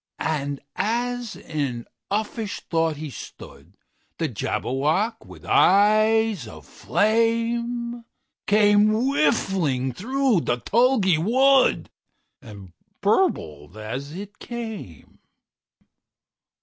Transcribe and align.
And 0.17 0.61
as 0.75 1.35
in 1.35 1.85
uffish 2.09 2.61
thought 2.61 2.95
he 2.97 3.11
stood, 3.11 3.77
The 4.17 4.27
Jabberwock, 4.27 5.23
with 5.27 5.45
eyes 5.45 6.47
of 6.47 6.65
flame, 6.65 8.05
Came 8.47 8.87
whiffling 8.89 9.93
through 9.93 10.41
the 10.41 10.57
tulgey 10.57 11.19
wood, 11.19 11.91
And 12.41 12.73
burbled 13.03 13.77
as 13.77 14.13
it 14.13 14.39
came! 14.39 15.19